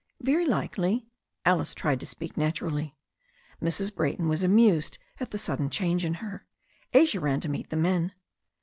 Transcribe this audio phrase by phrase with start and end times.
[0.23, 1.05] "Very likely."
[1.45, 2.95] Alice tried to speak naturally.
[3.61, 3.93] Mrs.
[3.95, 6.47] Brayton was amused at the sudden change in her.
[6.91, 8.11] Asia ran to meet the men.